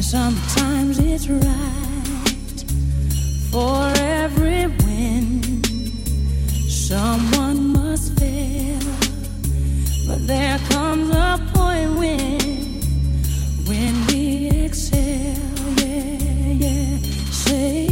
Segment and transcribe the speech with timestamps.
[0.00, 2.64] And sometimes it's right
[3.50, 5.62] for every win.
[6.70, 8.80] Someone must fail,
[10.08, 12.40] but there comes a point when
[13.68, 15.36] when we exhale.
[15.76, 16.98] Yeah, yeah.
[17.30, 17.89] Say.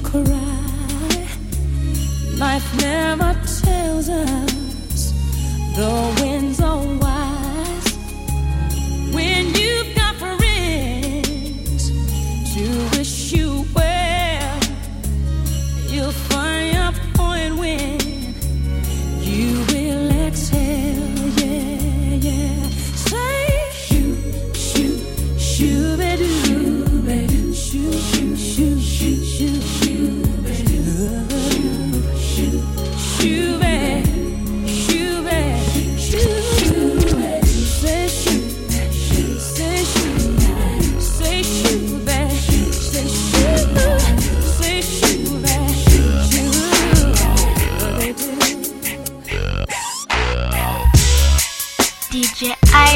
[0.00, 1.28] cry.
[2.38, 5.12] Life never tells us
[5.76, 7.03] the winds are.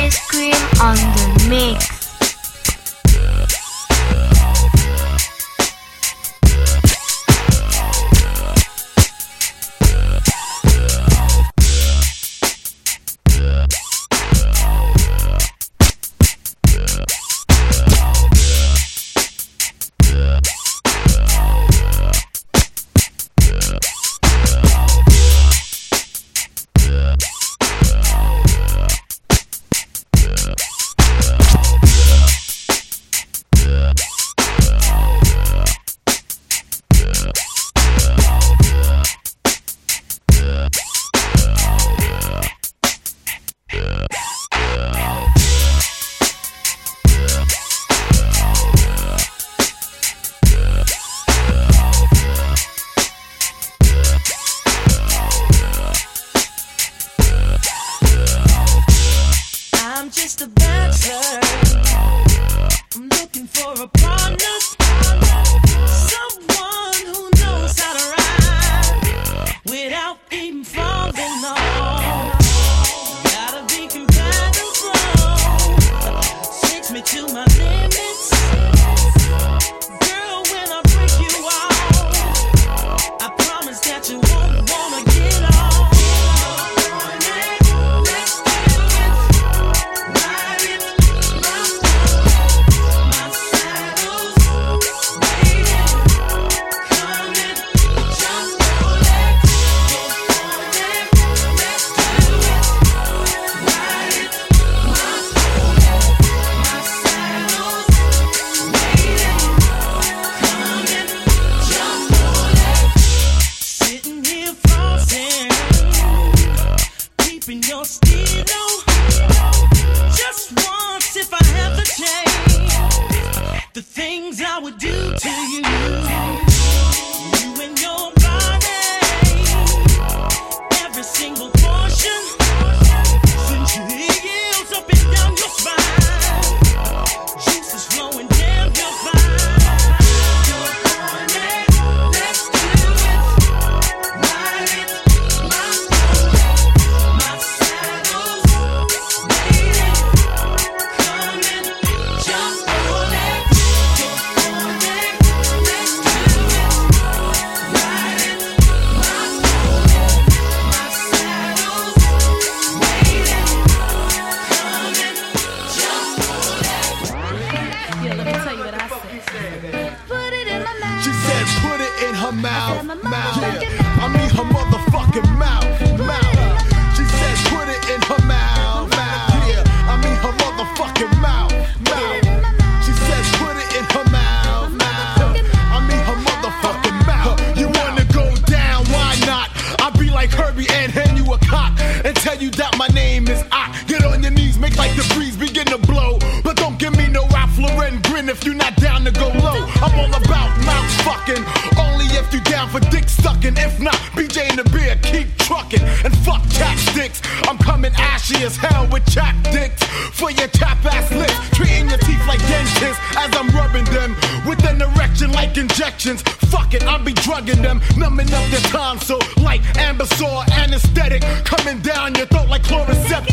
[0.09, 1.98] ice cream on the mix.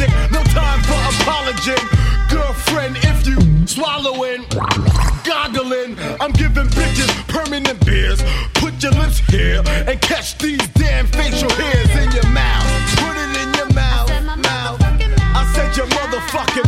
[0.05, 0.31] Chloroseptic.
[0.31, 1.75] No time for apology.
[2.29, 3.37] Girlfriend, if you
[3.67, 4.45] swallowing,
[5.23, 8.21] goggling, I'm giving bitches permanent beers.
[8.55, 12.65] Put your lips here and catch these damn facial hairs in your mouth.
[12.97, 14.81] Put it in your mouth, mouth.
[14.81, 16.64] I said your motherfucking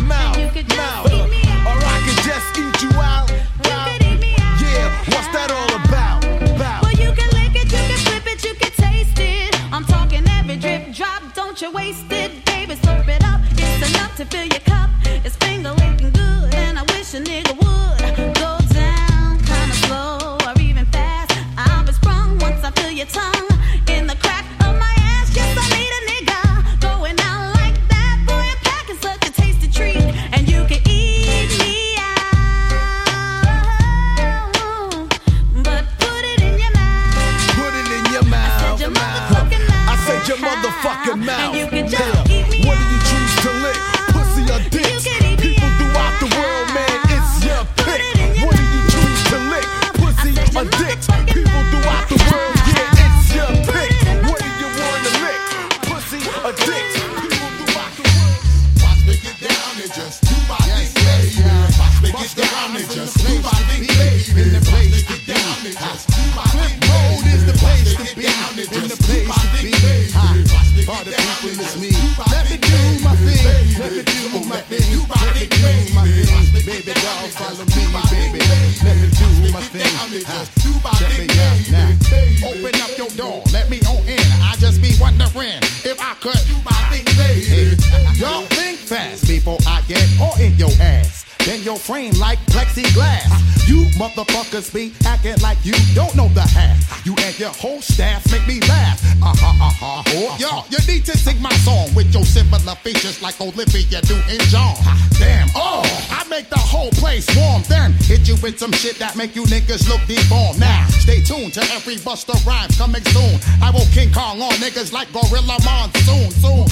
[95.07, 97.06] acting like you don't know the half.
[97.06, 99.00] You and your whole staff make me laugh.
[99.24, 100.36] Uh huh, uh huh.
[100.38, 104.75] Yo, you need to sing my song with your similar features like Olivia Newton-John.
[105.18, 105.81] Damn, oh,
[106.12, 107.63] I make the whole place warm.
[107.67, 110.59] Then hit you with some shit that make you niggas look deformed.
[110.59, 113.41] Now, stay tuned to every Busta Rhymes coming soon.
[113.61, 116.29] I will King Kong on niggas like Gorilla Monsoon.
[116.37, 116.67] Soon.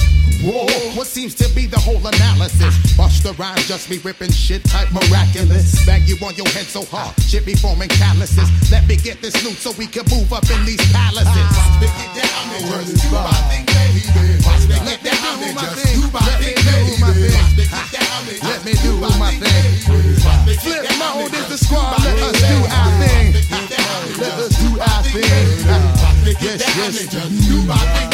[0.46, 2.78] Whoa, what seems to be the whole analysis?
[2.94, 5.84] Busta Rhymes just be ripping shit type miraculous.
[5.84, 8.46] Bang you on your head so hard, shit be forming calluses.
[8.70, 11.26] Let me get this loot so we can move up in these palaces.
[11.26, 11.58] Ah.
[11.58, 12.54] Watch me get down ah.
[12.54, 14.02] and just do my thing, baby.
[14.46, 16.94] Watch me get down and just do my thing, baby.
[17.02, 19.55] Watch me get down and Let me do my thing.
[20.66, 22.02] Flip mode is the squad.
[22.02, 23.32] Let us do our thing.
[24.18, 25.22] Let us do our thing.
[26.40, 27.14] Yes, yes.
[27.14, 28.10] Let me do my thing.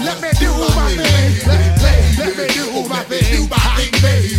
[0.00, 0.50] Let, me do
[2.88, 4.30] my thing.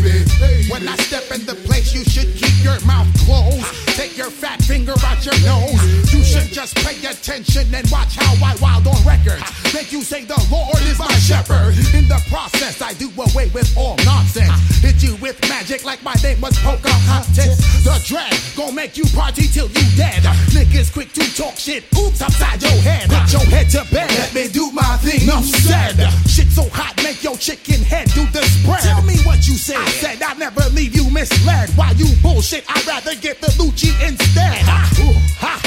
[0.69, 3.90] When I step in the place, you should keep your mouth closed.
[4.01, 6.11] Take your fat finger out your nose.
[6.11, 9.45] You should just pay attention and watch how I wild on records.
[9.75, 11.77] Make you say the Lord is my shepherd.
[11.93, 14.57] In the process, I do away with all nonsense.
[14.81, 17.61] Hit you with magic like my name was Pocahontas.
[17.85, 20.23] The dread gon' make you party till you dead.
[20.49, 21.85] Niggas quick to talk shit.
[21.95, 23.07] Oops, upside your head.
[23.07, 24.09] Put your head to bed.
[24.17, 25.29] Let me do my thing.
[25.29, 25.93] Enough said.
[26.25, 28.81] Shit so hot, make your chicken head do the spread.
[28.81, 29.77] Tell me what you said.
[29.77, 31.69] I said I never leave you misled.
[31.77, 32.65] Why you bullshit?
[32.67, 34.61] I'd rather get the Lucci instead.
[34.99, 35.59] Ooh, ha,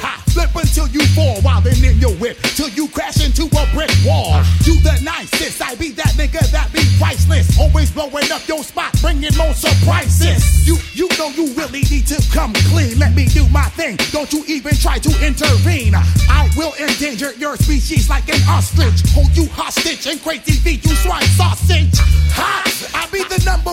[0.00, 0.22] ha.
[0.32, 2.38] Flip until you fall while then in your whip.
[2.56, 4.40] Till you crash into a brick wall.
[4.64, 5.60] You the nicest.
[5.60, 7.58] I be that nigga that be priceless.
[7.58, 10.66] Always blowing up your spot, bringing more surprises.
[10.66, 12.98] You, you know you really need to come clean.
[12.98, 13.96] Let me do my thing.
[14.10, 15.94] Don't you even try to intervene.
[15.94, 19.02] I will endanger your species like an ostrich.
[19.12, 21.98] Hold you hostage and crazy feed you swine sausage.
[22.32, 22.71] Ha!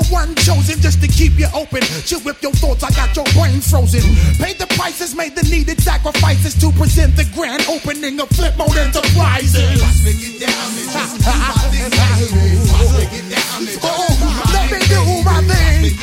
[0.09, 1.81] One chosen just to keep you open.
[2.05, 4.01] Chill with your thoughts, I got your brain frozen.
[4.41, 8.77] Paid the prices, made the needed sacrifices to present the grand opening of Flip Mode
[8.77, 9.81] Enterprises.
[9.81, 12.57] Watch me get down and just do my thing.
[12.69, 14.09] Watch me get down and just Oh,
[14.53, 15.93] let me do my thing.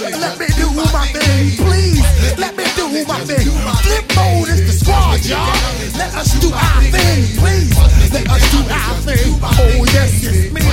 [0.00, 2.00] Let me do my thing, please.
[2.38, 3.46] Let me do my thing.
[3.84, 5.52] Flip mode is the squad, y'all.
[5.96, 7.76] Let us do our thing, please.
[8.12, 9.38] Let us do our oh, thing.
[9.42, 10.69] Oh yes, it's me.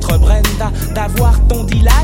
[0.00, 1.89] D'être Brenda, d'avoir ton Dylan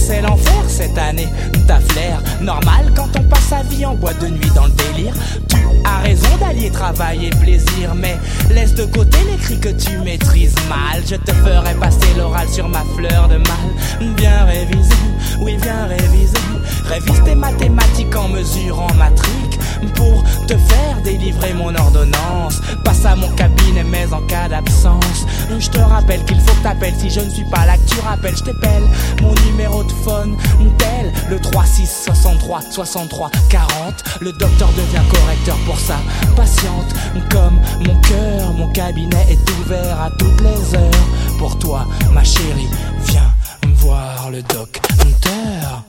[0.00, 1.28] c'est l'enfer cette année.
[1.66, 5.14] Ta flair Normal quand on passe sa vie en boîte de nuit dans le délire.
[5.48, 8.16] Tu as raison d'allier travail et plaisir Mais
[8.50, 11.02] laisse de côté les cris que tu maîtrises mal.
[11.06, 14.14] Je te ferai passer l'oral sur ma fleur de mal.
[14.16, 14.94] Bien révisé,
[15.40, 16.38] oui bien révisé
[16.84, 19.59] Révise tes mathématiques en mesurant ma trique
[19.94, 22.60] Pour te faire délivrer mon ordonnance.
[22.84, 25.26] Passe à mon cabinet mais en cas d'absence.
[25.58, 26.94] Je te rappelle qu'il faut que t'appelles.
[26.98, 28.36] Si je ne suis pas là que tu rappelles.
[28.36, 28.82] Je t'appelle.
[29.22, 30.36] Mon numéro de phone
[30.78, 35.96] Tel le 36 63 63 40 Le docteur devient correcteur pour sa
[36.36, 36.94] patiente.
[37.30, 41.38] Comme mon cœur Mon cabinet est ouvert à toutes les heures.
[41.38, 42.68] Pour toi ma chérie
[43.06, 43.32] Viens
[43.76, 45.84] voir le docteur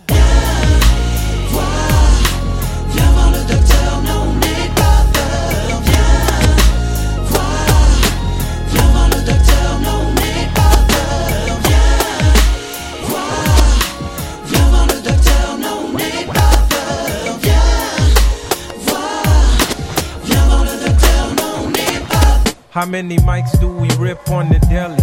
[22.72, 24.96] How many mics do we rip on the deli?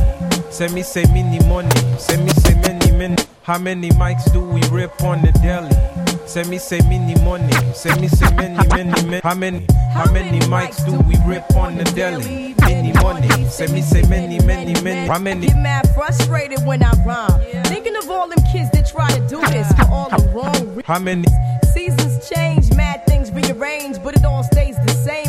[0.50, 1.68] Send me say many money.
[1.98, 3.16] Send me say many many.
[3.42, 5.76] How many mics do we rip on the deli?
[6.26, 7.52] Send me say many money.
[7.74, 9.20] Send me say many many many.
[9.20, 12.54] How many how many mics do we rip on the deli?
[12.62, 13.44] Many money.
[13.50, 15.06] Send me say many many many.
[15.06, 15.48] How many?
[15.48, 17.64] Get mad frustrated when I rhyme.
[17.64, 20.86] Thinking of all them kids that try to do this for all the wrong reasons.
[20.86, 21.26] How many?
[21.74, 25.27] Seasons change, mad things rearrange, but it all stays the same.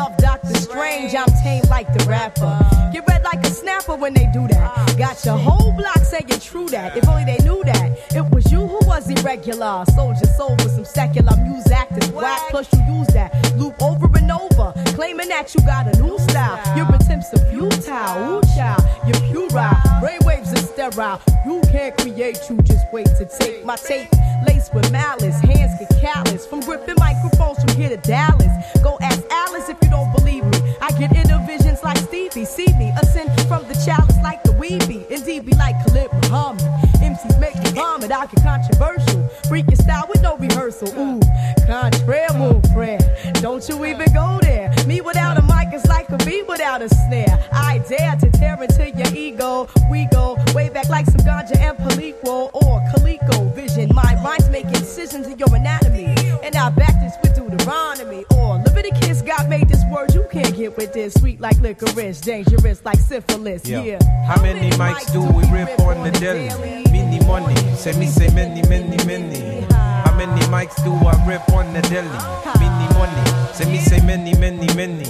[0.00, 2.58] Love Doctor Strange, I'm tame like the rapper.
[2.90, 4.96] Get red like a snapper when they do that.
[4.96, 6.96] Got your whole block saying true that.
[6.96, 7.98] If only they knew that.
[8.16, 9.84] It was you who was irregular.
[9.94, 12.40] Sold your soul with some secular music that's whack.
[12.48, 16.56] Plus you use that loop over and over, claiming that you got a new style.
[16.78, 18.38] Your attempts are futile.
[18.38, 19.76] Ooh, child, you're puerile.
[20.00, 21.20] Brainwaves are sterile.
[21.44, 24.08] You can't create, you just wait to take my tape.
[24.46, 26.46] Laced with malice, hands get callous.
[26.46, 28.46] From gripping microphones from here to Dallas.
[28.82, 30.58] Go ask Alice if you don't believe me.
[30.80, 32.44] I get inner visions like Stevie.
[32.44, 35.06] See me ascend from the chalice like the weeby.
[35.10, 36.62] Indeed, be like Khalid Muhammad.
[37.00, 38.12] MCs make me vomit.
[38.12, 39.20] I get controversial.
[39.48, 40.88] Freaking style with no rehearsal.
[40.98, 41.20] Ooh,
[41.68, 43.02] mon frère.
[43.40, 44.72] Don't you even go there.
[44.86, 47.38] Me without a mic is like a bee without a snare.
[47.52, 49.68] I dare to tear into your ego.
[49.90, 53.90] We go way back like some ganja and Palico or Calico vision.
[53.94, 56.06] My rhymes making incisions in your anatomy.
[56.42, 58.39] And I back this with Deuteronomy or.
[59.30, 61.14] God made this word you can't get with this.
[61.14, 63.64] Sweet like licorice, dangerous like syphilis.
[63.64, 64.02] Yeah.
[64.26, 66.48] How many mics do we rip on the deli?
[66.90, 67.54] Many money.
[67.76, 69.60] Say me say many many many.
[69.70, 72.10] How many mics do I rip on the deli?
[72.58, 73.54] Many money.
[73.54, 75.06] Say me say many many many.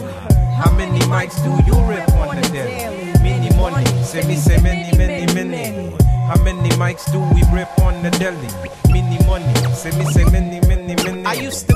[0.60, 3.12] How many mics do you rip on the deli?
[3.22, 3.86] Many money.
[4.04, 5.96] Say me say many many many.
[6.28, 8.48] How many mics do we rip on the deli?
[8.92, 9.54] Many money.
[9.72, 11.24] Say me say many many many.
[11.24, 11.74] I used to.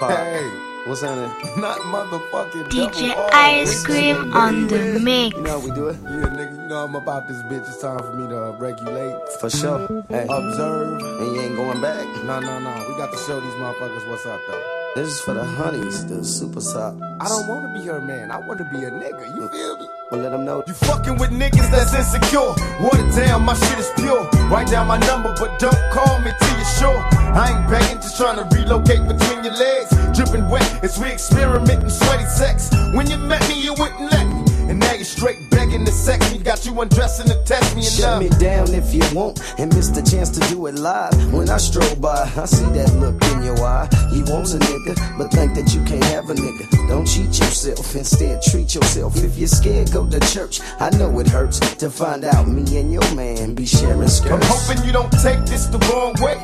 [0.00, 1.56] Hey, what's on it?
[1.58, 3.84] Not motherfucking DJ double Ice nigga.
[3.84, 5.36] Cream on the mix.
[5.36, 5.96] You know how we do it?
[6.02, 7.66] Yeah, nigga, you know I'm about this bitch.
[7.68, 9.16] It's time for me to regulate.
[9.40, 10.04] For sure.
[10.08, 10.26] Hey.
[10.28, 11.00] Observe.
[11.02, 12.06] And you ain't going back?
[12.24, 12.86] No, no, no.
[12.88, 14.62] We got to show these motherfuckers what's up, though.
[14.94, 16.94] This is for the honeys, the super top.
[17.20, 18.30] I don't want to be her man.
[18.30, 19.26] I want to be a nigga.
[19.34, 19.88] You feel me?
[20.16, 20.62] Let them know.
[20.66, 22.54] You fucking with niggas that's insecure.
[22.80, 24.28] Water down, my shit is pure.
[24.48, 26.98] Write down my number, but don't call me till you're sure.
[27.34, 29.90] I ain't begging, just trying to relocate between your legs.
[30.16, 32.70] Dripping wet as we experiment in sweaty sex.
[32.92, 34.44] When you met me, you wouldn't let me.
[34.70, 36.38] And now you're straight begging to sex me.
[36.38, 39.88] Got you undressing to test me and Shut me down if you want and miss
[39.88, 41.32] the chance to do it live.
[41.32, 43.88] When I stroll by, I see that look in your eye.
[44.12, 46.88] You want a nigga, but think that you can't have a nigga.
[46.88, 49.16] Don't cheat yourself, instead treat yourself.
[49.16, 50.60] If you're scared, go to church.
[50.80, 54.32] I know it hurts to find out me and your man be sharing skirts.
[54.32, 56.38] I'm hoping you don't take this the wrong way.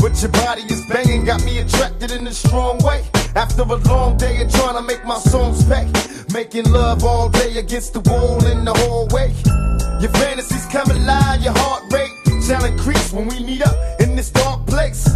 [0.00, 3.02] But your body is banging, got me attracted in a strong way.
[3.36, 5.86] After a long day of trying to make my songs pay.
[6.32, 9.28] Making love all day against the wall in the hallway.
[10.00, 14.30] Your fantasies come alive, your heart rate shall increase when we meet up in this
[14.30, 15.06] dark place.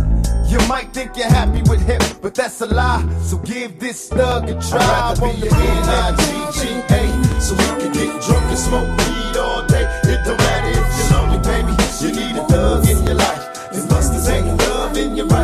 [0.48, 3.08] You might think you're happy with him, but that's a lie.
[3.22, 4.80] So give this thug a try.
[4.80, 9.88] I'd rather be your N-I-G-G-A, so you can get drunk and smoke weed all day.
[10.04, 11.72] It don't matter if you're lonely, baby.
[12.04, 13.70] You need a thug in your life.
[13.70, 15.39] Cause busters ain't love in your right.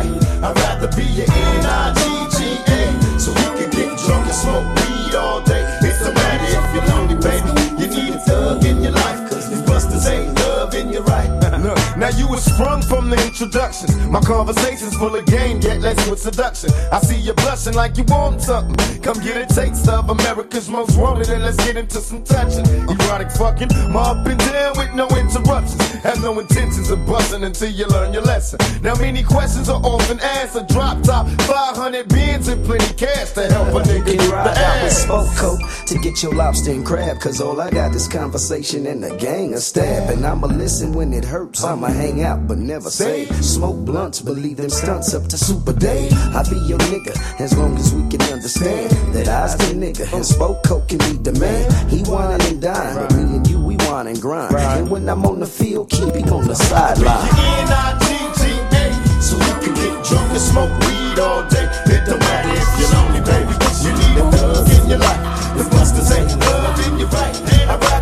[12.09, 13.89] Now you was sprung from the introduction.
[14.11, 16.69] My conversation's full of game, yet less with seduction.
[16.91, 19.01] I see you blushing like you want something.
[19.01, 22.65] Come get a taste of America's most wanted, and let's get into some touching.
[22.87, 25.81] Erotic fucking, up and down with no interruptions.
[26.03, 28.59] Have no intentions of busting until you learn your lesson.
[28.81, 30.67] Now many questions are often answered.
[30.67, 34.57] Drop top, 500 bins and plenty cash to help a nigga Can get the ride
[34.57, 37.19] out with smoke coat to get your lobster and crab.
[37.19, 40.09] Cause all I got is conversation and a gang of stab.
[40.09, 41.63] And I'ma listen when it hurts.
[41.63, 43.25] I'ma hang out but never say.
[43.41, 46.09] Smoke blunts, believe them stunts up to Super Day.
[46.11, 50.25] I be your nigga as long as we can understand that I's the nigga and
[50.25, 51.65] smoke coke can be the man.
[51.89, 54.55] He whining and dine, but me and you, we whine and grind.
[54.55, 57.29] And when I'm on the field, keep him on the sideline.
[57.65, 58.85] N-I-G-G-A,
[59.21, 61.65] so we can get drunk and smoke weed all day.
[61.89, 63.53] It don't if you're lonely, baby.
[63.83, 65.21] You need a thug in your life.
[65.57, 67.35] The busters ain't love in your right.
[67.67, 67.96] I'd rather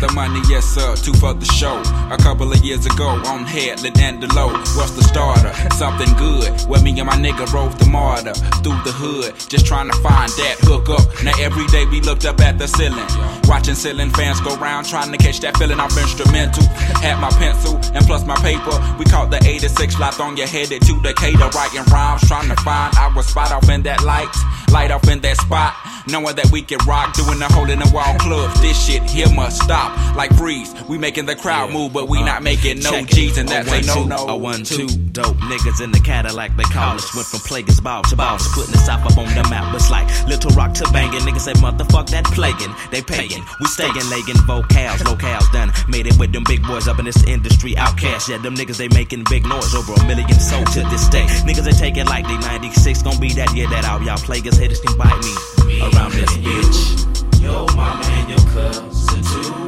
[0.00, 1.80] the money, yes sir, two for the show.
[2.10, 5.52] A couple of years ago, on Headland and the low, what's the starter?
[5.74, 6.48] Something good.
[6.68, 10.30] Where me and my nigga rode the MARTA through the hood, just trying to find
[10.30, 11.06] that hook up.
[11.24, 13.06] Now every day we looked up at the ceiling,
[13.48, 16.64] watching ceiling fans go round, trying to catch that feeling off instrumental.
[17.00, 18.76] Had my pencil and plus my paper.
[18.98, 22.94] We caught the 86 lot on your headed to Decatur, writing rhymes, trying to find
[22.96, 24.32] our spot off in that light,
[24.70, 25.74] light off in that spot.
[26.08, 28.54] Knowing that we can rock, doing the hole in the wall club.
[28.58, 29.90] This shit here must stop.
[30.14, 33.48] Like freeze, we making the crowd move, but we uh, not making no G's, and
[33.48, 34.16] that's A no no.
[34.16, 37.14] two, A one two dope niggas in the Cadillac they call us.
[37.14, 39.74] Went from plaguers ball to boss, putting the south up on the map.
[39.74, 41.20] It's like Little Rock to banging.
[41.20, 42.74] Niggas say motherfuck that plaguing.
[42.90, 45.72] They paying, we staying legging vocals, locales done.
[45.88, 47.74] Made it with them big boys up in this industry.
[47.74, 51.26] OutKast, yeah, them niggas they making big noise over a million sold to this day.
[51.42, 54.02] Niggas they take it like they 96 gon' be that year that out.
[54.02, 55.34] Y'all plaguers haters can bite me
[55.96, 57.42] around this bitch.
[57.42, 59.65] Yo mama and your cousin too.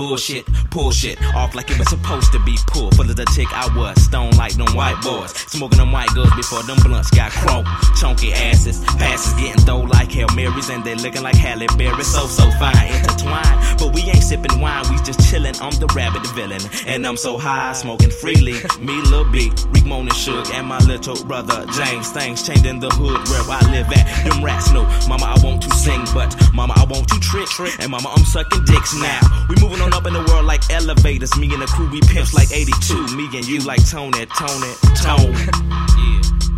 [0.00, 2.96] Bullshit, pull shit off like it was supposed to be pulled.
[2.96, 5.30] Full of the tick I was, stone like them white boys.
[5.52, 7.66] Smoking them white girls before them blunts got crunk.
[8.00, 12.02] Chunky asses, passes getting throw like Hail Marys, and they looking like Halle Berry.
[12.02, 13.78] So, so fine, intertwined.
[13.78, 15.54] But we ain't sipping wine, we just chilling.
[15.60, 18.56] I'm the rabbit villain, and I'm so high, smoking freely.
[18.80, 22.10] Me, Lil B, Rick Moan and Suge, and my little brother James.
[22.10, 24.24] Things changing the hood where I live at.
[24.24, 27.48] Them rats know, Mama, I want to sing, but Mama, I want to trick.
[27.80, 29.20] And Mama, I'm sucking dicks now.
[29.48, 31.36] We moving on up in the world like elevators.
[31.36, 33.16] Me and the crew, we pimps like 82.
[33.16, 35.32] Me and you like Tony, Tony, Tone.
[35.32, 35.70] it, tone.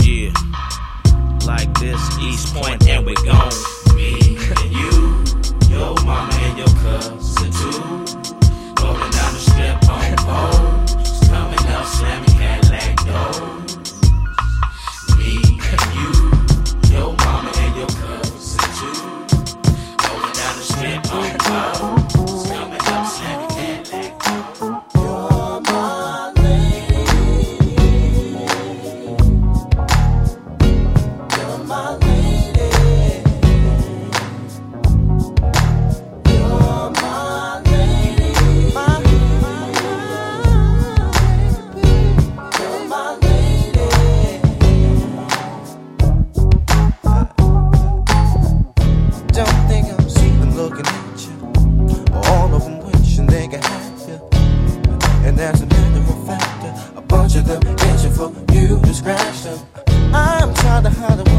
[0.00, 1.46] Yeah, yeah.
[1.46, 3.52] Like this, East Point, and we gone.
[3.94, 5.24] Me and you,
[5.68, 7.52] your mama and your cousin
[57.44, 59.58] the itching for you to scratch them.
[60.14, 61.31] I'm trying to hide away.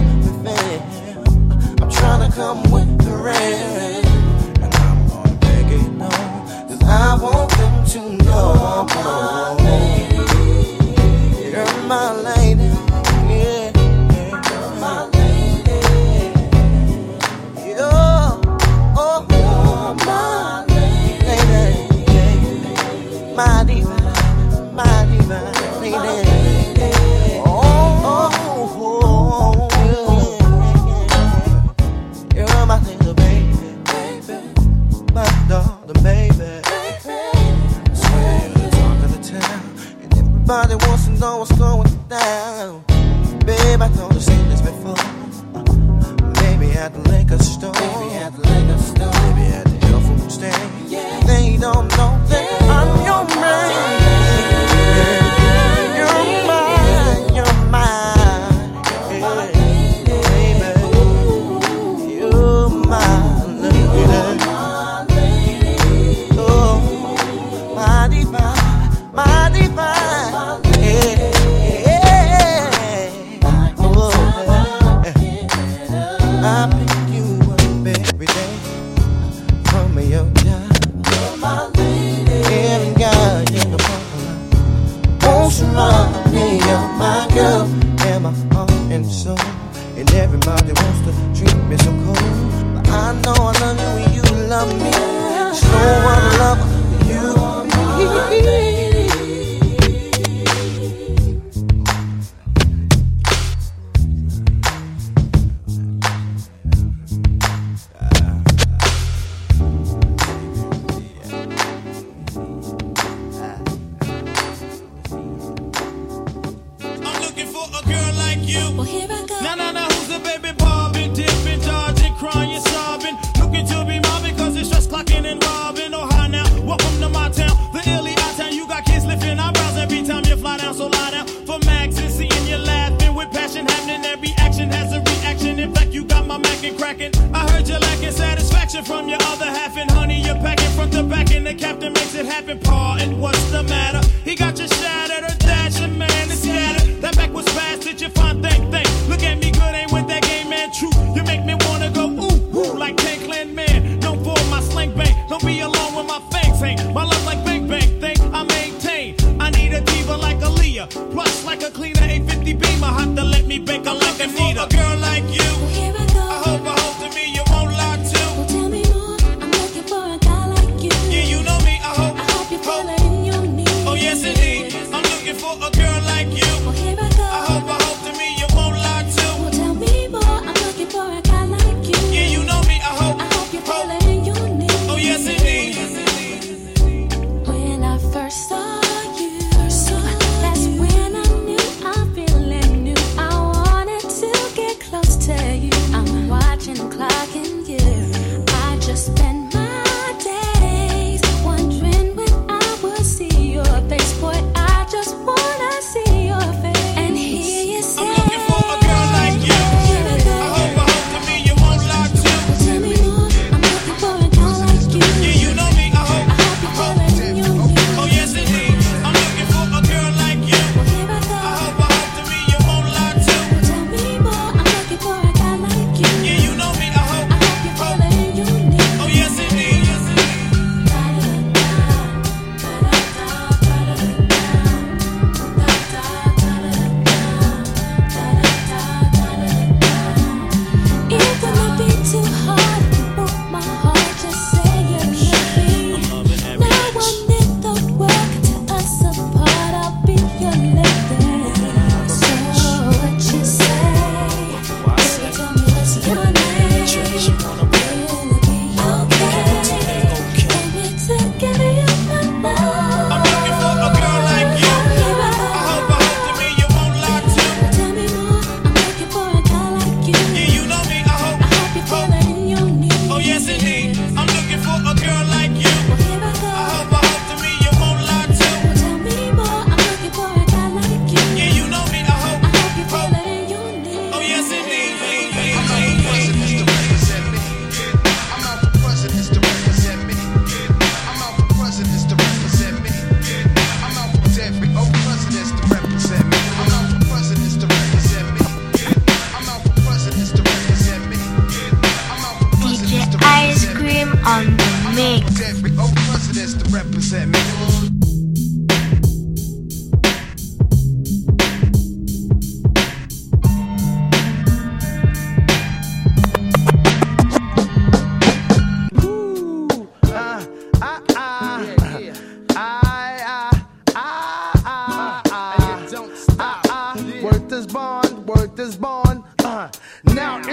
[130.74, 134.04] hustle for max and seeing you laughing with passion happening.
[134.06, 135.60] Every action has a reaction.
[135.60, 137.12] In fact, you got my Mac and cracking.
[137.34, 141.04] I heard you lacking satisfaction from your other half, and honey, you're packing front to
[141.04, 142.60] back, and the captain makes it happen.
[142.60, 144.02] Pa, and what's the matter?
[144.24, 145.33] He got you shattered.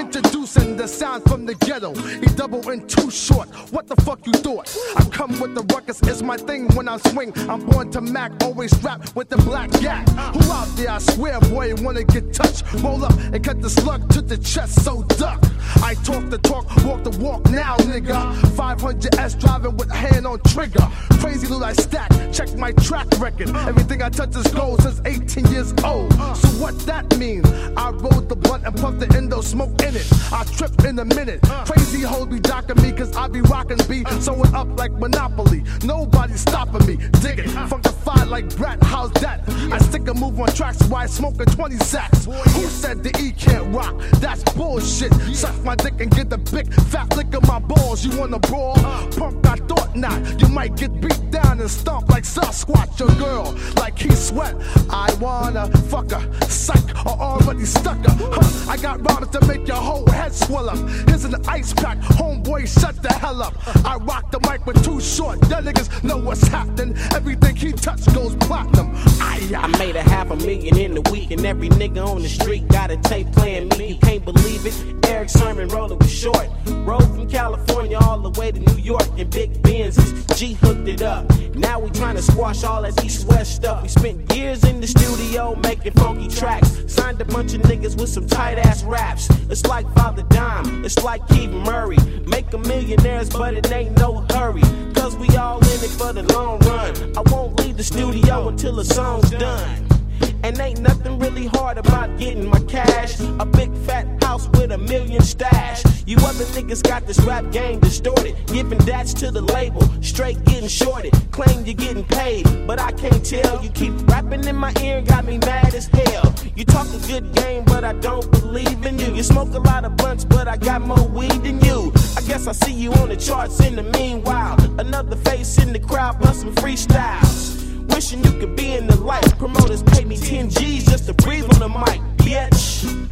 [0.01, 1.95] Introducing the sound from the ghetto.
[1.95, 3.49] He double in too short.
[3.71, 4.75] What the fuck you thought?
[4.97, 7.33] I come with the ruckus, it's my thing when I swing.
[7.51, 10.09] I'm born to Mac, always strapped with the black gat.
[10.09, 10.91] Who out there?
[10.91, 12.65] I swear, boy, wanna get touched.
[12.83, 15.45] Roll up and cut the slug to the chest, so duck.
[15.83, 18.35] I talk the talk, walk the walk now, nigga.
[18.57, 20.87] 500S driving with a hand on trigger.
[21.21, 23.51] Crazy loot I stack, check my track record.
[23.69, 26.13] Everything I touch is gold since 18 years old.
[26.15, 27.45] So what that mean?
[27.77, 30.33] I rolled the blunt and puffed the endo smoke in it.
[30.33, 31.43] I trip in a minute.
[31.67, 34.05] Crazy hoes be docking me cause I be rocking B.
[34.21, 35.65] Sewing up like Monopoly.
[35.85, 36.97] Nobody stopping me.
[37.21, 37.47] Dig it.
[37.71, 38.83] Funkified like Brat.
[38.83, 39.43] How's that?
[39.73, 42.25] I stick a move on tracks while smoking 20 sacks.
[42.25, 43.95] Who said the E can't rock?
[44.21, 45.13] That's bullshit.
[45.35, 48.05] Suck my dick and get the big fat lick of my balls.
[48.05, 48.75] You wanna brawl?
[49.17, 50.41] Punk, I thought not.
[50.41, 52.99] You might get beat down and stomp like Sasquatch.
[52.99, 54.55] Your girl, like he sweat.
[54.91, 56.23] I wanna fuck her.
[56.49, 58.15] Psych, or already stuck her.
[58.33, 60.79] Huh, I got rhymes to make your whole head swell up.
[61.09, 61.99] Here's an ice pack.
[61.99, 63.55] Homeboy, shut the hell up.
[63.87, 65.39] I rock the mic with too short.
[65.49, 66.97] Y'all niggas know what's happening.
[67.15, 68.93] Everything he touch goes platinum.
[69.21, 72.29] Aye, I made a half a million in a week, and every nigga on the
[72.29, 73.95] street got a tape playing me.
[73.95, 75.07] You can't believe it.
[75.07, 76.49] Erick Sermon rolling with short.
[76.67, 80.37] Rode from California all the way to New York in big Benzes.
[80.37, 81.27] G hooked it up.
[81.55, 83.83] Now we trying to squash all that East West stuff.
[83.83, 86.83] We spent years in the studio making funky tracks.
[86.87, 89.29] Signed a bunch of niggas with some tight ass raps.
[89.51, 91.97] It's like Father Dime, it's like Keith Murray.
[92.27, 94.63] Make a millionaires, but it ain't no hurry.
[94.95, 96.93] Cause we all in it for the long run.
[97.17, 100.00] I won't leave the studio until the song's done.
[100.43, 103.21] And ain't nothing really hard about getting my cash.
[103.21, 105.85] A big fat house with a million stash.
[106.07, 108.35] You other niggas got this rap game distorted.
[108.47, 111.13] Giving dats to the label, straight getting shorted.
[111.31, 113.63] Claim you're getting paid, but I can't tell.
[113.63, 116.35] You keep rapping in my ear, and got me mad as hell.
[116.57, 119.15] You talk a good game, but I don't believe in you.
[119.15, 121.93] You smoke a lot of blunts, but I got more weed than you.
[122.17, 124.57] I guess I see you on the charts in the meanwhile.
[124.81, 127.60] Another face in the crowd, busting freestyles.
[127.89, 129.39] Wishing you could be in the light.
[129.39, 133.09] Promoters pay me 10 G's just to breathe on the mic, bitch.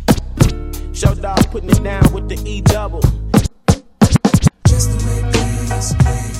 [0.95, 3.01] Show dog putting it down with the E double.
[4.67, 6.38] Just the way things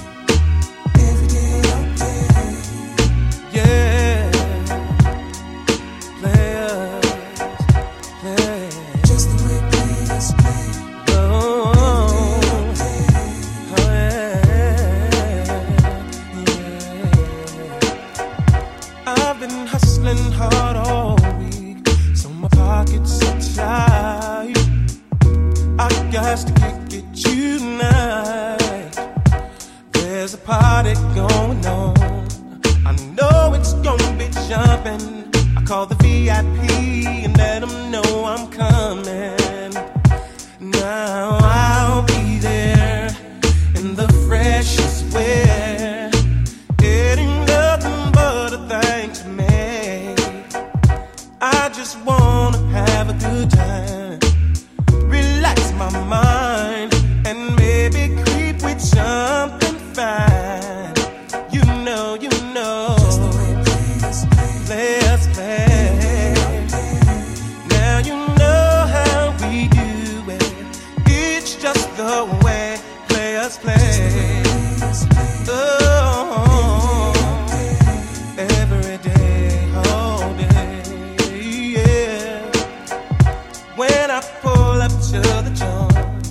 [83.79, 86.27] When I pull up to the joint,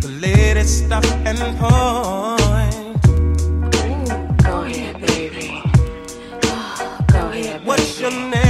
[0.00, 3.02] the ladies stop and point.
[4.42, 5.62] Go ahead, baby.
[7.12, 8.47] Go ahead, What's your name,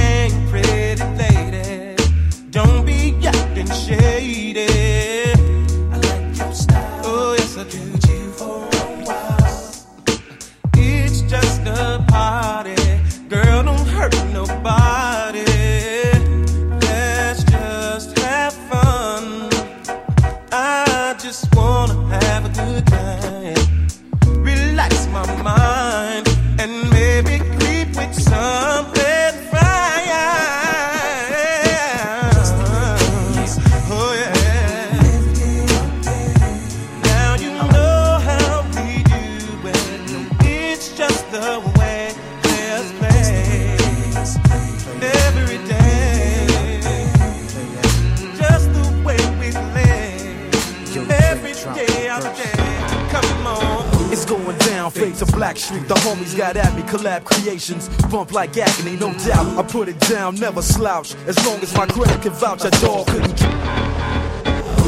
[57.59, 59.45] collab bump like agony, no doubt.
[59.57, 61.13] I put it down, never slouch.
[61.27, 63.39] As long as my credit can vouch, a dog couldn't.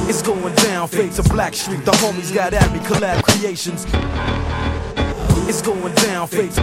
[0.10, 1.84] It's going down, fades of Blackstreet.
[1.84, 3.86] The homies got at me, collab creations.
[5.49, 6.57] It's going down, fades.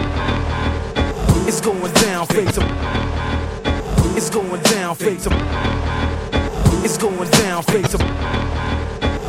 [1.47, 2.63] It's going down, fades of.
[4.17, 5.33] It's going down, fades of.
[6.83, 8.01] It's going down, fades of.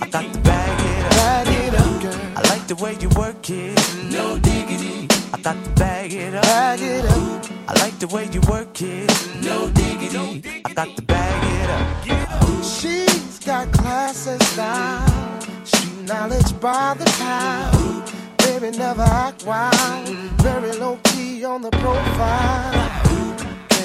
[0.00, 1.10] To bag it up.
[1.12, 2.20] Bag it up, girl.
[2.36, 3.78] I like the way you work it.
[4.10, 5.06] No diggity.
[5.32, 6.42] I got to bag it up.
[6.42, 7.46] Bag it up.
[7.68, 9.10] I like the way you work it.
[9.42, 10.62] No diggity.
[10.64, 12.64] I got to bag it up.
[12.64, 18.12] She's got class and style, street knowledge by the pound.
[18.38, 20.08] Baby, never act wild,
[20.42, 23.09] very low key on the profile.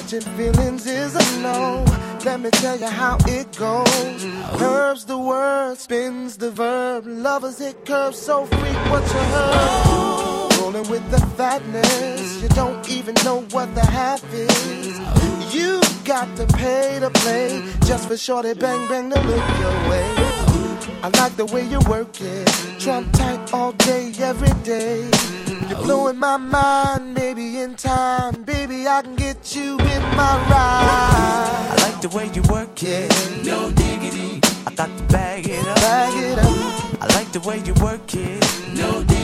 [0.06, 1.84] Catching feelings is a no.
[2.24, 4.24] Let me tell you how it goes.
[4.56, 7.08] Curves the word, spins the verb.
[7.08, 10.52] Lovers hit curves so frequent you heard.
[10.60, 15.00] Rolling with the fatness, you don't even know what the half is.
[15.52, 20.06] You got to pay to play just for shorty bang bang to look your way.
[21.02, 25.10] I like the way you work it, trump tight all day, every day.
[25.68, 31.68] You're blowing my mind, maybe in time, baby I can get you in my ride.
[31.70, 33.10] I like the way you work it.
[33.44, 34.40] No diggity.
[34.66, 35.76] I got to bag it up.
[35.76, 37.02] Bag it up.
[37.02, 38.42] I like the way you work it.
[38.74, 39.15] No diggity.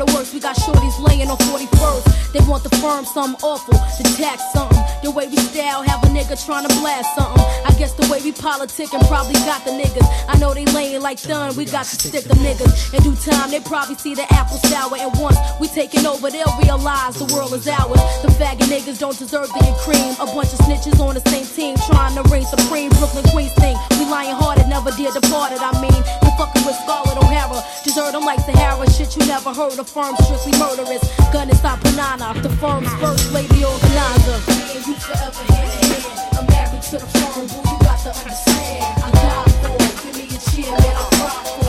[0.00, 2.32] To worst, we got shorties laying on 41st.
[2.32, 4.80] They want the firm something awful, the tax something.
[5.04, 7.44] The way we style, have a nigga trying to blast something.
[7.68, 10.08] I guess the way we politic and probably got the niggas.
[10.26, 12.96] I know they laying like thun, we got to stick the niggas.
[12.96, 14.96] In due time, they probably see the apple sour.
[14.96, 18.00] And once we taking over, they'll realize the world is ours.
[18.24, 20.16] The faggot niggas don't deserve to get cream.
[20.16, 22.88] A bunch of snitches on the same team trying to reign supreme.
[22.96, 23.76] Brooklyn Queens thing.
[24.00, 25.60] We lying hearted, never did departed.
[25.60, 26.00] I mean,
[26.40, 27.60] fucking with Scarlett O'Hara.
[27.84, 28.88] Desert them like Sahara.
[28.90, 29.88] Shit you never heard of.
[29.88, 31.04] Firm strictly murderous.
[31.32, 32.32] Gun is stop banana.
[32.40, 34.38] The firm's first lady organizer.
[34.48, 36.00] And you forever hand.
[36.38, 39.04] I'm married to the firm, boo, you got to understand.
[39.04, 39.94] I die for it.
[40.02, 41.59] Give me a cheer, man, I cry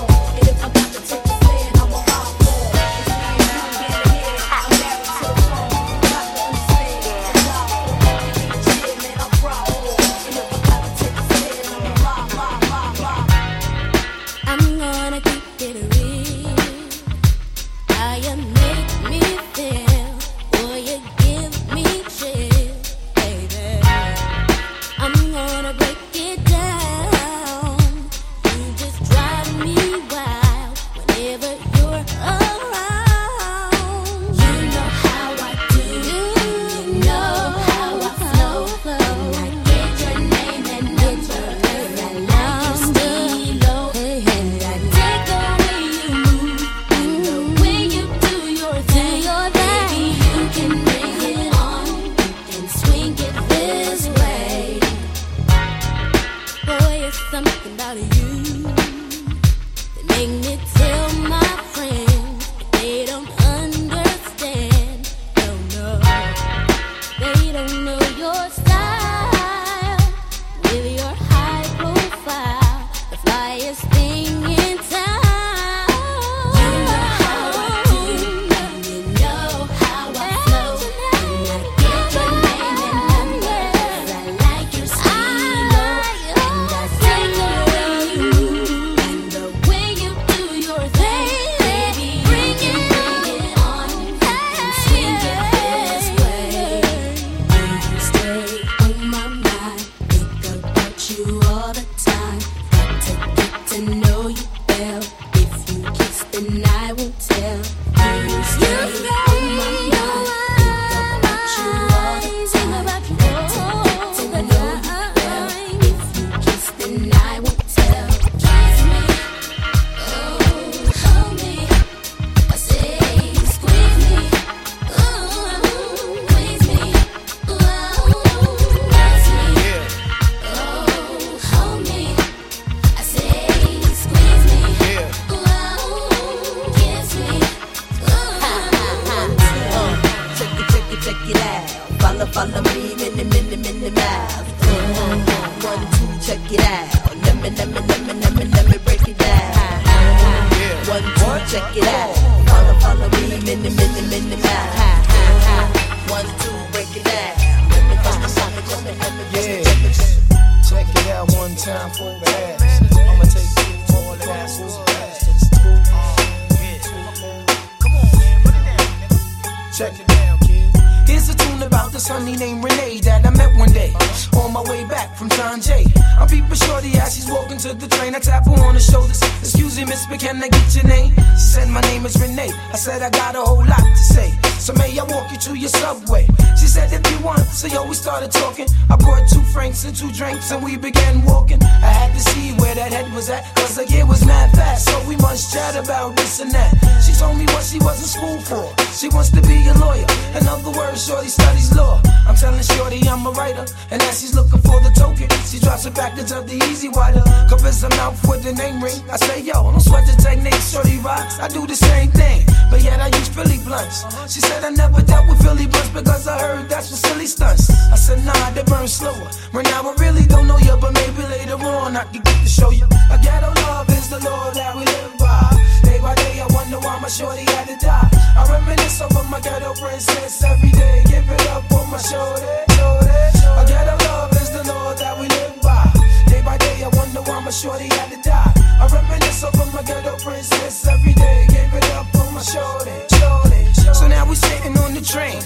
[182.02, 182.52] name is Renee.
[182.74, 184.41] I said, I got a whole lot to say.
[184.72, 186.26] So may I walk you to your subway?
[186.56, 187.44] She said, If you want.
[187.44, 188.68] So yo, we started talking.
[188.90, 191.62] I brought two francs and two drinks and we began walking.
[191.62, 193.44] I had to see where that head was at.
[193.56, 194.88] Cause the year was mad fast.
[194.88, 196.72] So we must chat about this and that.
[197.04, 198.64] She told me what she was in school for.
[198.96, 200.08] She wants to be a lawyer.
[200.40, 202.02] In other words, Shorty studies law.
[202.26, 203.66] I'm telling Shorty I'm a writer.
[203.92, 207.24] And as she's looking for the token, she drops a package of the E-Z Wider.
[207.50, 208.96] Covers her mouth with the name ring.
[209.12, 211.40] I say, yo, don't sweat the technique, Shorty rocks.
[211.40, 212.48] I do the same thing.
[212.72, 214.06] But yet I use Philly blunts.
[214.34, 217.70] She said I never dealt with Philly blunts because I heard that's for silly stunts.
[217.92, 219.30] I said, nah, they burn slower.
[219.52, 222.48] Right now I really don't know you, but maybe later on I can get to
[222.48, 222.88] show you.
[223.12, 225.52] A ghetto love is the law that we live by.
[225.84, 228.10] Day by day I wonder why my shorty had to die.
[228.40, 231.04] I reminisce over my ghetto princess every day.
[231.12, 232.56] Give it up on my shoulder.
[232.80, 233.20] shoulder.
[233.60, 235.92] A ghetto love is the law that we live by.
[236.32, 238.61] Day by day I wonder why my shorty had to die.
[238.82, 241.46] I reminisce over my ghetto princess every day.
[241.50, 242.98] Give it up on my shoulder.
[243.14, 243.94] shoulder.
[243.94, 245.38] So now we sitting on the train.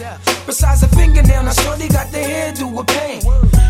[0.46, 3.20] Besides a fingernail, now shorty got the hairdo with pain.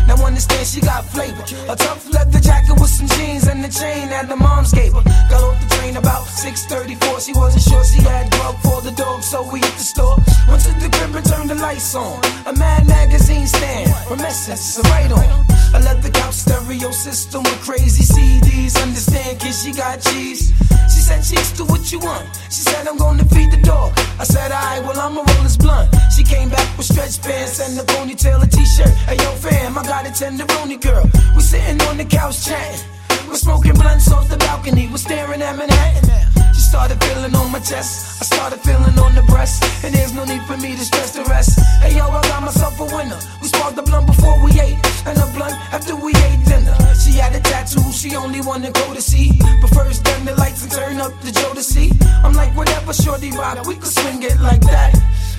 [0.06, 1.42] Now understand she got flavor.
[1.68, 5.02] A tough leather jacket with some jeans and the chain that the moms gave her.
[5.28, 7.18] Got off the train about 6:34.
[7.20, 10.16] She wasn't sure she had grub for the dog, so we hit the store.
[10.48, 12.22] Went to the crib and turned the lights on.
[12.46, 15.26] A Mad magazine stand, from Essence, right on.
[15.74, 18.76] A leather couch stereo system with crazy CDs.
[18.80, 20.52] Understand, she got cheese.
[20.92, 22.26] She said, Cheeks, do what you want.
[22.52, 23.92] She said, I'm gonna feed the dog.
[24.20, 25.88] I said, Alright, well, I'ma roll this blunt.
[26.14, 28.92] She came back with stretch pants and a ponytail, a t shirt.
[29.08, 31.08] Hey, yo, fam, I got a tenderoni girl.
[31.34, 32.84] We sitting on the couch chatting.
[33.28, 34.88] We're smoking blunts off the balcony.
[34.88, 36.04] was staring at Manhattan.
[36.54, 38.20] She started feeling on my chest.
[38.20, 39.64] I started feeling on the breast.
[39.84, 41.58] And there's no need for me to stress the rest.
[41.82, 43.18] Hey yo, I got myself a winner.
[43.40, 44.78] We sparked the blunt before we ate.
[45.06, 46.85] And a blunt after we ate dinner.
[47.02, 49.32] She had a tattoo, she only wanna go to see.
[49.60, 51.92] But first, dim the lights and turn up the Joe to see.
[52.24, 54.94] I'm like, whatever, shorty rock, we could swing it like that.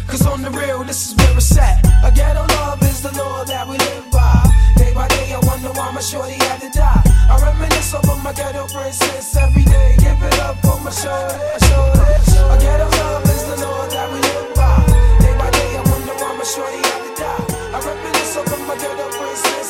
[0.07, 1.83] Cause on the real, this is where it's at.
[2.03, 4.39] A ghetto love is the law that we live by.
[4.77, 7.03] Day by day, I wonder why my shorty had to die.
[7.29, 9.95] I reminisce over my ghetto princess every day.
[9.99, 11.35] Give it up for my shorty,
[11.67, 12.39] shorty.
[12.47, 14.79] A ghetto love is the law that we live by.
[15.19, 17.45] Day by day, I wonder why my shorty had to die.
[17.75, 19.66] I reminisce over my ghetto princess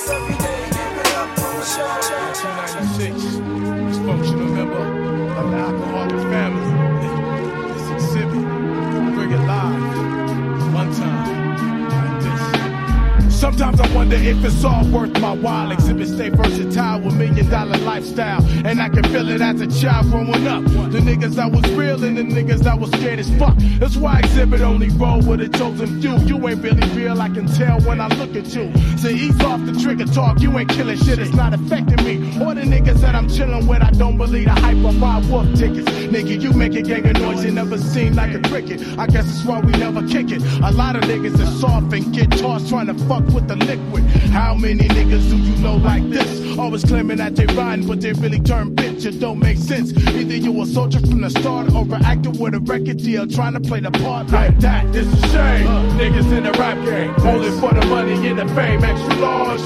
[13.37, 15.75] So Sometimes I wonder if it's all worth my while.
[15.75, 18.45] Xzibit stay versatile with million dollar lifestyle.
[18.63, 20.63] And I can feel it as a child growing up.
[20.91, 23.57] The niggas that was real and the niggas that was scared as fuck.
[23.79, 26.17] That's why Xzibit only roll with a chosen few.
[26.19, 28.71] You ain't really real, I can tell when I look at you.
[28.95, 32.17] So ease off the trigger talk, you ain't killing shit, it's not affecting me.
[32.39, 35.47] Or the niggas that I'm chilling with, I don't believe the hype of my wolf
[35.55, 35.89] tickets.
[36.13, 38.81] Nigga, you make a gang of noise, you never seem like a cricket.
[38.99, 40.43] I guess that's why we never kick it.
[40.61, 44.03] A lot of niggas is soft and get tossed trying to fuck with the liquid.
[44.31, 46.57] How many niggas do you know like this?
[46.57, 49.05] Always claiming that they riding, but they really turn bitch.
[49.05, 49.91] It don't make sense.
[49.91, 53.53] Either you a soldier from the start or an actor with a record deal trying
[53.53, 54.85] to play the part like that.
[54.95, 55.67] It's a shame.
[55.97, 58.83] Niggas in the rap game, only for the money and the fame.
[58.83, 59.61] Extra large.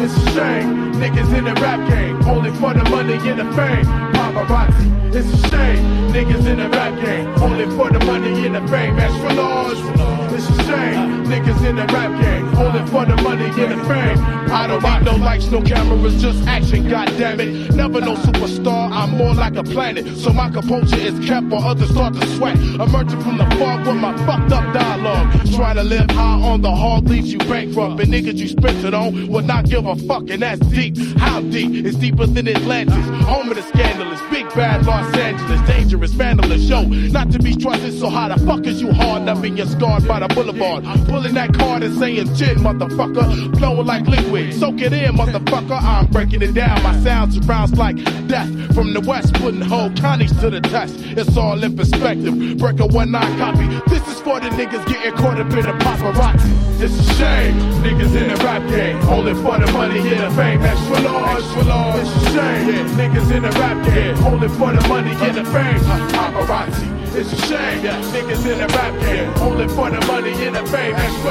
[0.00, 0.92] It's a shame.
[0.94, 3.84] Niggas in the rap game, only for the money and the fame.
[4.14, 5.14] Paparazzi.
[5.14, 5.84] It's a shame.
[6.12, 8.98] Niggas in the rap game, only for the money and the fame.
[8.98, 10.23] Extra large.
[10.34, 11.24] It's a shame.
[11.26, 14.18] Niggas in the rap game, only for the money and the fame.
[14.50, 16.88] I don't need no lights, no cameras, just action.
[16.88, 17.74] God damn it.
[17.74, 18.90] Never no superstar.
[18.90, 20.16] I'm more like a planet.
[20.16, 22.56] So my composure is kept while others start to sweat.
[22.56, 25.32] Emerging from the fog with my fucked up dialogue.
[25.54, 28.00] Trying to live high on the hard leaves you bankrupt.
[28.00, 30.30] And niggas you spent it on would not give a fuck.
[30.30, 30.96] And that's deep.
[31.18, 31.84] How deep?
[31.84, 32.94] It's deeper than Atlantis.
[33.26, 34.20] Home of the scandalous.
[34.30, 35.60] Big bad Los Angeles.
[35.68, 36.68] Dangerous, vandalous.
[36.68, 37.98] Yo, not to be trusted.
[37.98, 40.84] So how the fuck is you hard up and you're scarred by the boulevard?
[41.06, 43.58] Pulling that card and saying gin, motherfucker.
[43.58, 44.54] Blowing like liquid.
[44.54, 45.80] Soak it in, motherfucker.
[45.80, 46.82] I'm breaking it down.
[46.82, 47.96] My sound surrounds like
[48.28, 48.48] death.
[48.74, 50.94] From the west, putting whole counties to the test.
[50.98, 52.58] It's all in perspective.
[52.58, 53.66] Break a one nine copy.
[53.88, 56.64] This is for the niggas getting caught up in the paparazzi.
[56.80, 57.54] It's a shame.
[57.82, 58.96] Niggas in the rap game.
[59.08, 60.60] Only for the money and the fame.
[60.62, 61.42] Extra large.
[61.42, 62.00] Extra large.
[62.00, 62.86] It's a shame.
[62.98, 64.16] Niggas in the rap game.
[64.24, 65.78] Only for the money and the fame.
[66.12, 67.03] Paparazzi.
[67.16, 67.84] It's a shame.
[67.84, 68.02] Yeah.
[68.12, 69.32] Niggas in the rap game.
[69.40, 70.96] Only for the money and the fame.
[70.96, 71.30] Extra.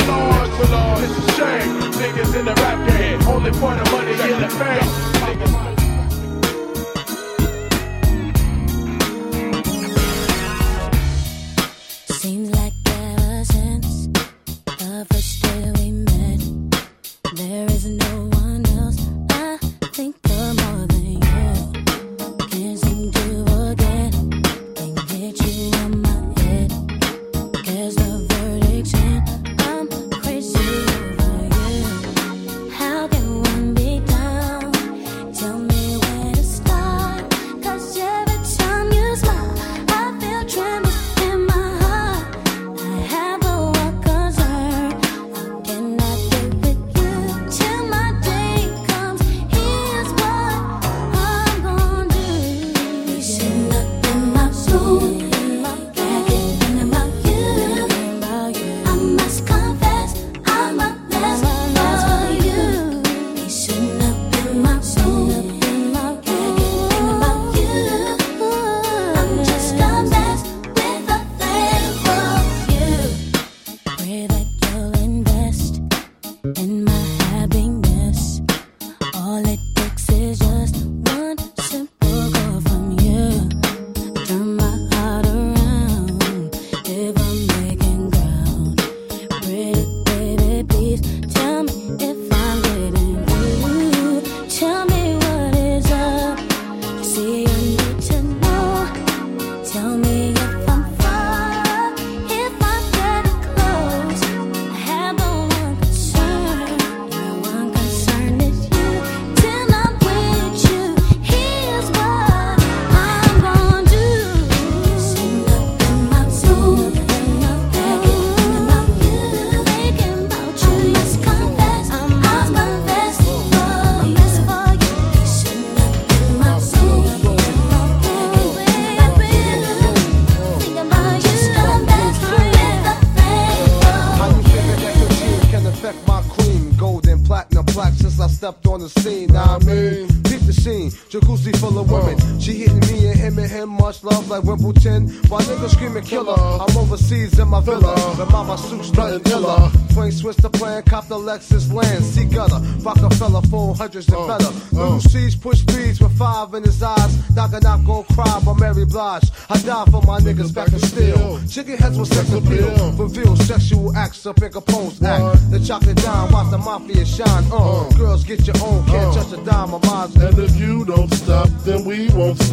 [1.04, 1.82] It's a shame.
[2.00, 3.22] Niggas in the rap game.
[3.28, 5.73] Only for the money and the fame.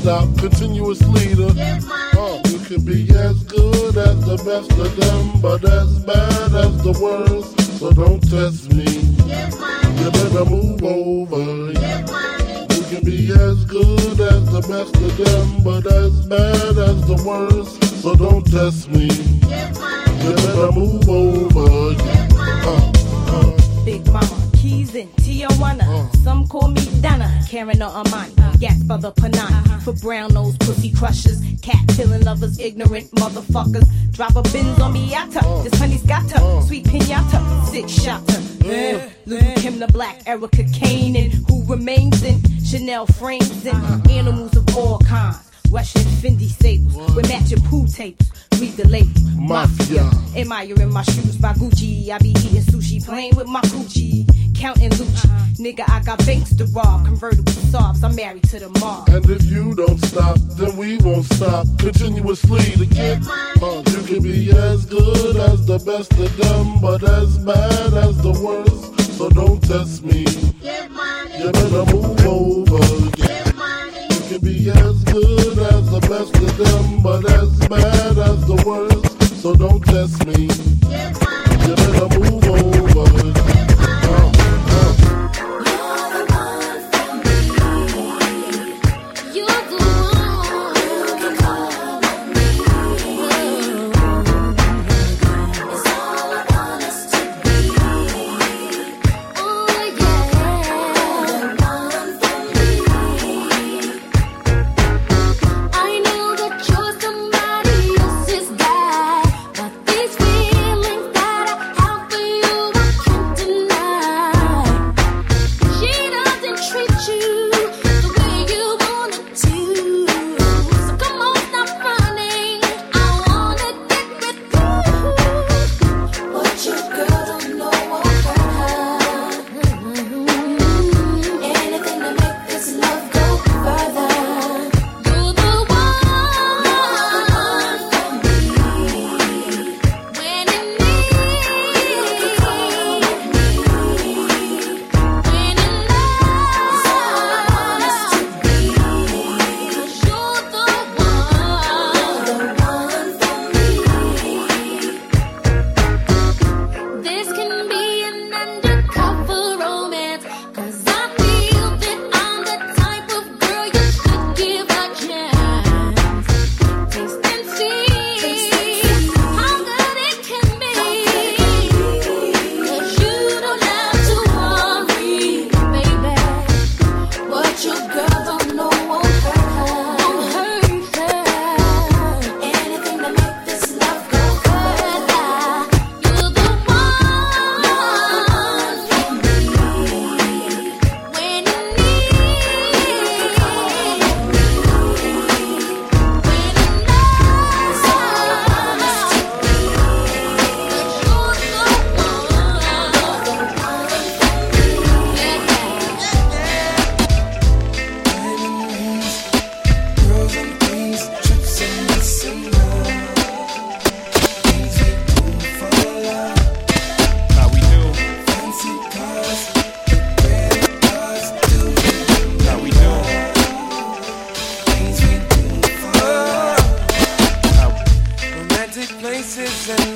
[0.01, 0.29] Stop.
[0.39, 1.53] Continuous leader.
[2.19, 6.83] Uh, you can be as good as the best of them, but as bad as
[6.83, 7.79] the worst.
[7.79, 8.91] So don't test me.
[10.01, 11.73] You better move over.
[12.75, 17.19] You can be as good as the best of them, but as bad as the
[17.27, 18.03] worst.
[18.03, 19.09] So don't test me.
[20.25, 21.95] You better move over.
[22.69, 22.93] Uh,
[23.37, 23.85] uh.
[23.85, 25.81] Big Mama, Keys in Tijuana.
[25.81, 26.17] Mm.
[26.17, 28.61] Some call me Donna, Karan or Armani.
[28.61, 29.51] Gas for the Panani.
[29.51, 29.81] Uh-huh.
[29.81, 31.41] For brown nose pussy crushers.
[31.63, 33.89] Cat killing lovers, ignorant motherfuckers.
[34.13, 35.41] Drop a Benz on Miata.
[35.41, 35.65] Mm.
[35.65, 36.41] This honey's got her.
[36.41, 36.67] Mm.
[36.67, 37.67] Sweet pinata.
[37.69, 38.37] Six shotter.
[38.63, 44.11] Uh, Little Kim the Black, Erica Kane, and who remains in Chanel frames and uh-huh.
[44.11, 45.51] animals of all kinds.
[45.71, 48.31] Russian Fendi sables with matching pool tapes.
[48.61, 49.11] Read the label.
[49.39, 50.11] Mafia.
[50.37, 52.11] Admiring my shoes by Gucci.
[52.11, 54.27] I be eating sushi, playing with my coochie.
[54.61, 55.27] Counting Lucci.
[55.57, 57.07] Nigga, I got banks to rob.
[57.07, 58.05] Convertible Saabs.
[58.05, 59.09] I'm married to the mob.
[59.09, 61.67] And if you don't stop, then we won't stop.
[61.79, 63.27] Continuously to get
[63.63, 68.21] uh, You can be as good as the best of them, but as bad as
[68.21, 69.01] the worst.
[69.17, 70.27] So don't test me.
[71.41, 72.85] You better move over.
[74.13, 78.63] You can be as good as the best of them, but as bad as the
[78.67, 79.41] worst.
[79.41, 80.49] So don't test me.
[81.65, 82.70] You better move over.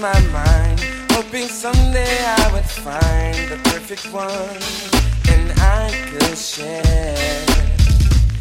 [0.04, 0.80] My mind,
[1.12, 4.60] hoping someday I would find the perfect one,
[5.32, 5.50] and
[5.80, 7.46] I could share.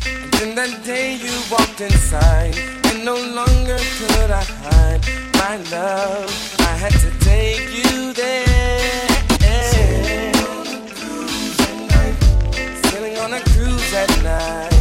[0.05, 2.57] And then that day you walked inside,
[2.87, 5.03] and no longer could I hide
[5.41, 6.29] my love.
[6.59, 9.07] I had to take you there.
[12.89, 14.72] Sailing on a cruise at night.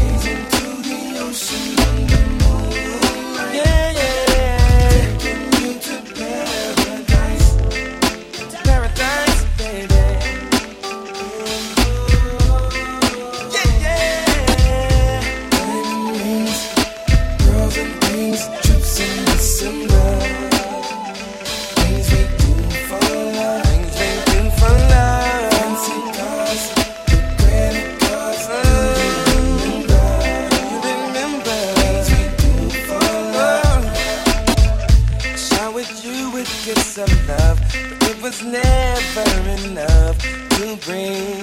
[40.85, 41.39] bring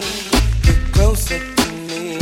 [0.66, 2.18] you closer to me.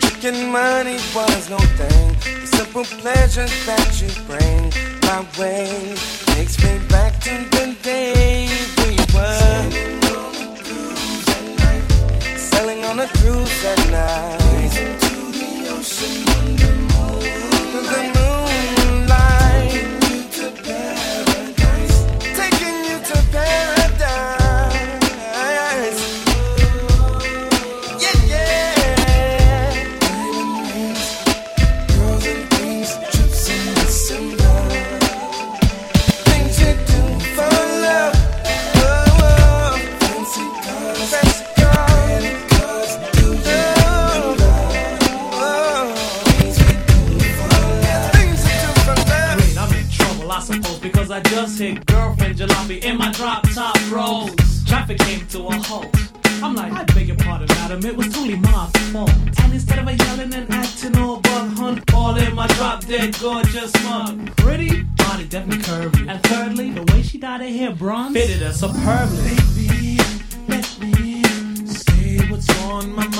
[0.00, 2.14] Chicken money was no thing.
[2.40, 4.72] The simple pleasure that you bring
[5.02, 5.94] my way
[6.34, 9.70] takes me back to the day we were.
[12.36, 14.70] Selling on a cruise at night.
[14.70, 14.98] Selling on a
[16.18, 16.33] cruise.
[56.72, 59.10] I beg your pardon, madam, it was truly my fault.
[59.42, 63.16] And instead of a yelling and acting all bug hunt, all in my drop dead
[63.20, 64.34] gorgeous mug.
[64.36, 66.08] Pretty, body definitely curvy.
[66.08, 69.36] And thirdly, the way she dyed her hair bronze fitted her superbly.
[69.56, 69.98] Baby,
[70.48, 71.22] let me
[71.66, 73.13] say what's on my mind.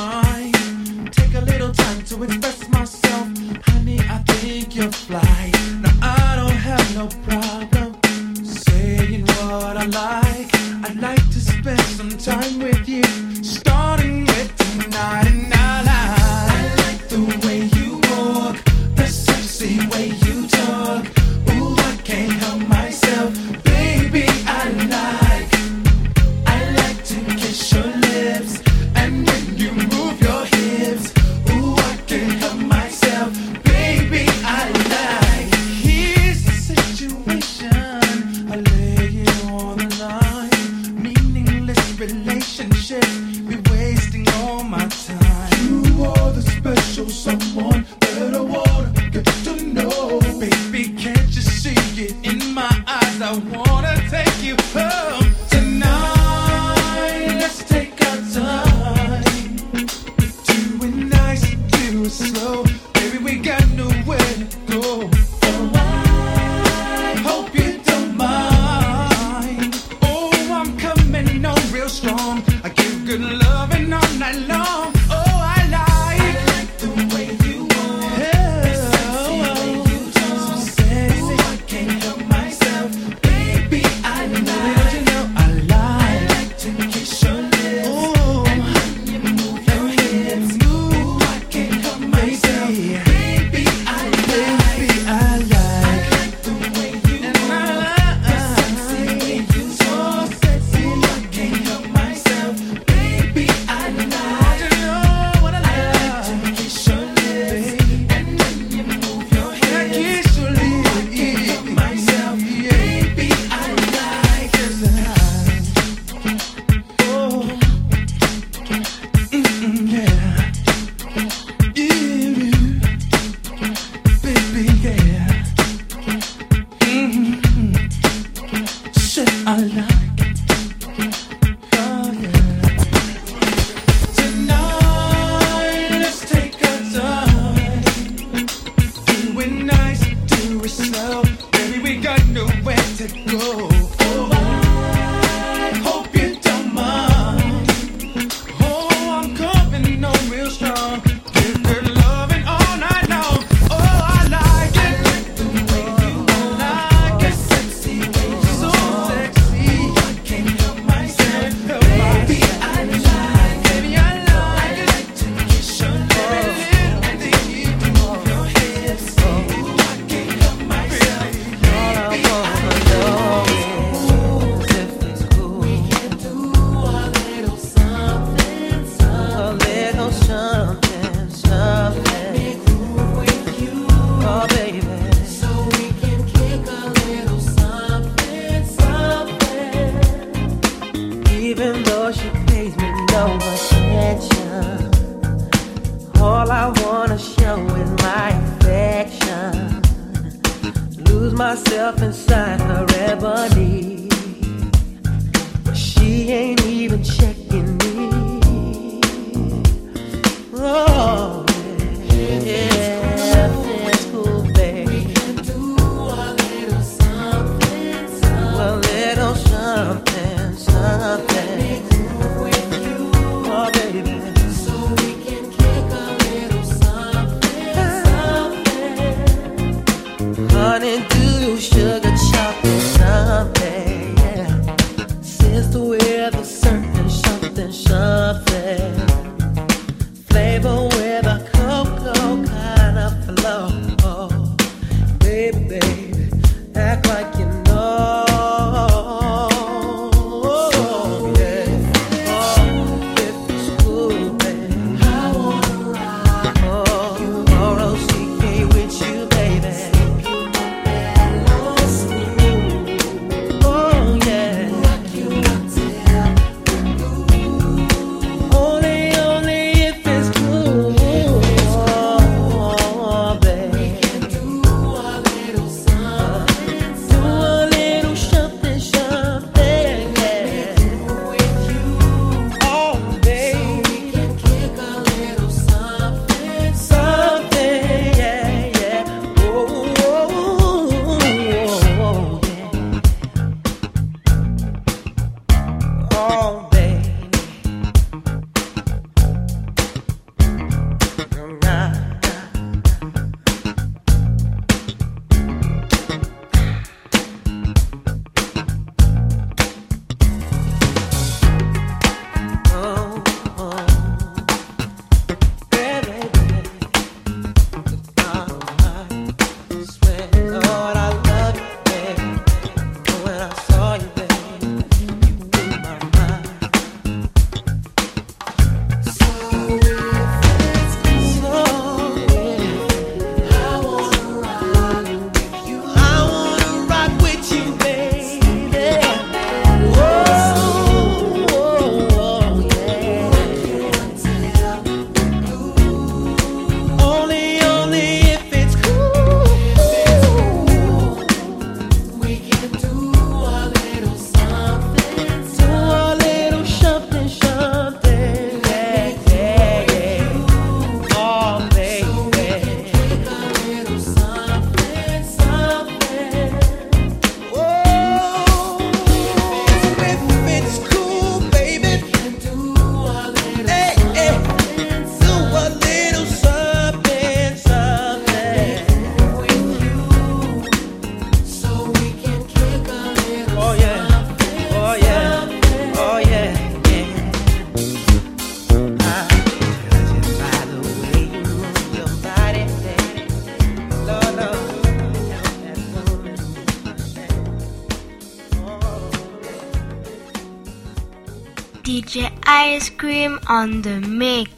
[402.64, 404.53] Ice Cream on the mix.